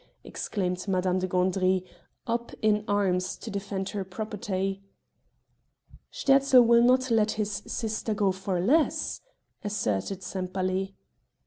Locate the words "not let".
6.81-7.33